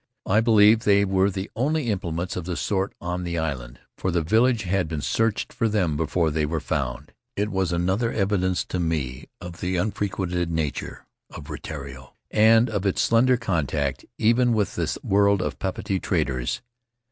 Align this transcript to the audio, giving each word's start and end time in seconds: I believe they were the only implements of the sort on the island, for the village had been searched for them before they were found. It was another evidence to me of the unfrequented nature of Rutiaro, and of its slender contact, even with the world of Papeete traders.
I 0.25 0.41
believe 0.41 0.79
they 0.79 1.05
were 1.05 1.29
the 1.29 1.51
only 1.55 1.91
implements 1.91 2.35
of 2.35 2.45
the 2.45 2.57
sort 2.57 2.95
on 2.99 3.23
the 3.23 3.37
island, 3.37 3.79
for 3.99 4.09
the 4.09 4.23
village 4.23 4.63
had 4.63 4.87
been 4.87 4.99
searched 4.99 5.53
for 5.53 5.69
them 5.69 5.95
before 5.95 6.31
they 6.31 6.43
were 6.43 6.59
found. 6.59 7.13
It 7.35 7.49
was 7.51 7.71
another 7.71 8.11
evidence 8.11 8.65
to 8.69 8.79
me 8.79 9.27
of 9.39 9.59
the 9.59 9.75
unfrequented 9.77 10.49
nature 10.49 11.05
of 11.29 11.49
Rutiaro, 11.51 12.13
and 12.31 12.67
of 12.67 12.83
its 12.83 12.99
slender 13.03 13.37
contact, 13.37 14.03
even 14.17 14.53
with 14.53 14.73
the 14.73 14.97
world 15.03 15.39
of 15.39 15.59
Papeete 15.59 16.01
traders. 16.01 16.63